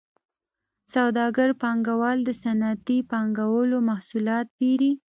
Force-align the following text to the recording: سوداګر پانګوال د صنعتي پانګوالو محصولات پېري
سوداګر 0.93 1.49
پانګوال 1.61 2.17
د 2.23 2.29
صنعتي 2.43 2.97
پانګوالو 3.11 3.77
محصولات 3.89 4.47
پېري 4.57 4.91